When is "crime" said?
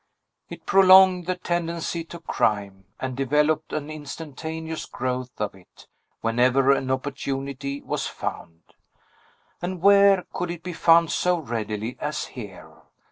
2.19-2.85